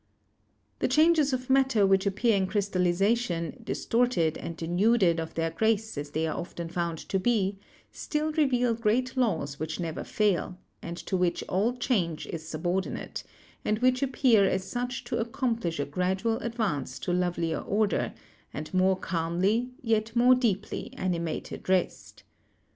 The 0.79 0.87
changes 0.87 1.31
of 1.31 1.47
matter 1.47 1.85
which 1.85 2.07
appear 2.07 2.35
in 2.35 2.47
crystallization, 2.47 3.61
distorted 3.63 4.35
and 4.35 4.57
denuded 4.57 5.19
of 5.19 5.35
their 5.35 5.51
grace 5.51 5.95
as 5.95 6.09
they 6.09 6.25
are 6.25 6.35
often 6.35 6.69
found 6.69 6.97
to 7.09 7.19
be, 7.19 7.59
still 7.91 8.31
reveal 8.31 8.73
great 8.73 9.15
laws 9.15 9.59
which 9.59 9.79
never 9.79 10.03
fail, 10.03 10.57
and 10.81 10.97
to 10.97 11.15
which 11.15 11.43
all 11.47 11.73
change 11.75 12.25
is 12.25 12.47
subordinate, 12.49 13.23
and 13.63 13.77
which 13.77 14.01
appear 14.01 14.43
as 14.43 14.63
such 14.63 15.03
to 15.03 15.23
acomplish 15.23 15.79
a 15.79 15.85
gradual 15.85 16.39
advance 16.39 16.97
to 16.97 17.13
lovelier 17.13 17.59
order, 17.59 18.15
and 18.51 18.73
more 18.73 18.97
calmly, 18.97 19.69
yet 19.83 20.15
more 20.15 20.33
deeply, 20.33 20.91
animated 20.97 21.69
Rest. 21.69 22.23